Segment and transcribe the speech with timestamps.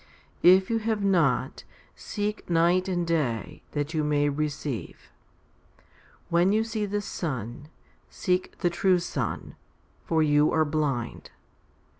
[0.41, 1.63] If you have not,
[1.95, 5.11] seek night and day, that you may receive.
[6.29, 7.67] When you see the sun,
[8.09, 9.57] seek the true Sun,
[10.03, 11.29] for you are blind.